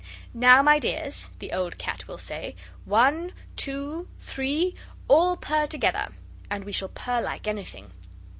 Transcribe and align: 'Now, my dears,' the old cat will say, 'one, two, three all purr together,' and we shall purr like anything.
'Now, 0.33 0.63
my 0.63 0.79
dears,' 0.79 1.29
the 1.37 1.53
old 1.53 1.77
cat 1.77 2.07
will 2.07 2.17
say, 2.17 2.55
'one, 2.85 3.33
two, 3.55 4.07
three 4.19 4.73
all 5.07 5.37
purr 5.37 5.67
together,' 5.67 6.11
and 6.49 6.63
we 6.63 6.71
shall 6.71 6.89
purr 6.89 7.21
like 7.21 7.47
anything. 7.47 7.91